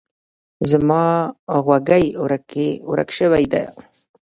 زما 0.69 1.03
غوږۍ 1.65 2.05
ورک 2.91 3.09
شوی 3.17 3.45
ده. 3.53 3.63